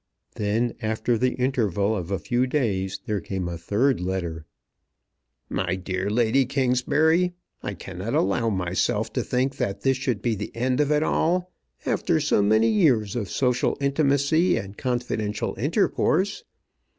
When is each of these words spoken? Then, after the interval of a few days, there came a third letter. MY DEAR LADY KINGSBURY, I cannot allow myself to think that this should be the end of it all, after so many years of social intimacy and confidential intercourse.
Then, 0.33 0.73
after 0.81 1.15
the 1.15 1.35
interval 1.35 1.95
of 1.95 2.09
a 2.09 2.17
few 2.17 2.47
days, 2.47 2.99
there 3.05 3.21
came 3.21 3.47
a 3.47 3.55
third 3.55 3.99
letter. 4.01 4.45
MY 5.47 5.75
DEAR 5.75 6.09
LADY 6.09 6.47
KINGSBURY, 6.47 7.33
I 7.61 7.75
cannot 7.75 8.15
allow 8.15 8.49
myself 8.49 9.13
to 9.13 9.21
think 9.21 9.57
that 9.57 9.81
this 9.81 9.97
should 9.97 10.23
be 10.23 10.33
the 10.33 10.49
end 10.55 10.79
of 10.79 10.91
it 10.91 11.03
all, 11.03 11.51
after 11.85 12.19
so 12.19 12.41
many 12.41 12.69
years 12.69 13.15
of 13.15 13.29
social 13.29 13.77
intimacy 13.79 14.57
and 14.57 14.75
confidential 14.75 15.53
intercourse. 15.59 16.45